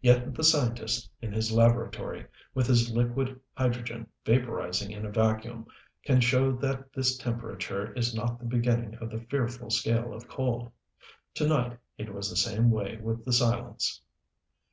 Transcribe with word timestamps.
Yet 0.00 0.36
the 0.36 0.44
scientist, 0.44 1.10
in 1.20 1.32
his 1.32 1.50
laboratory, 1.50 2.26
with 2.54 2.68
his 2.68 2.92
liquid 2.92 3.40
hydrogen 3.54 4.06
vaporizing 4.24 4.90
in 4.92 5.04
a 5.04 5.10
vacuum, 5.10 5.66
can 6.04 6.20
show 6.20 6.52
that 6.58 6.92
this 6.92 7.18
temperature 7.18 7.92
is 7.94 8.14
not 8.14 8.38
the 8.38 8.44
beginning 8.44 8.94
of 9.00 9.10
the 9.10 9.26
fearful 9.28 9.70
scale 9.70 10.14
of 10.14 10.28
cold. 10.28 10.70
To 11.34 11.48
night 11.48 11.76
it 11.98 12.14
was 12.14 12.30
the 12.30 12.36
same 12.36 12.70
way 12.70 12.98
with 13.02 13.24
the 13.24 13.32
silence. 13.32 14.00